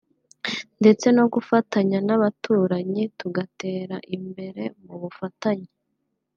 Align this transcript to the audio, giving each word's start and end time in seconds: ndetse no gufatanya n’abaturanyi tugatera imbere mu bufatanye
ndetse 0.81 1.07
no 1.17 1.25
gufatanya 1.33 1.99
n’abaturanyi 2.07 3.03
tugatera 3.19 3.97
imbere 4.15 4.63
mu 4.85 4.95
bufatanye 5.01 5.69